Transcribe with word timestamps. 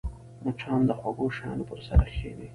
مچان 0.43 0.81
د 0.89 0.91
خوږو 0.99 1.27
شیانو 1.35 1.63
پر 1.69 1.79
سر 1.87 1.99
کښېني 2.13 2.47